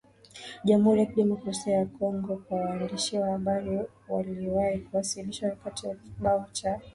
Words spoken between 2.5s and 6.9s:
waandishi wa habari waliwahi kuwasilishwa wakati wa kikao cha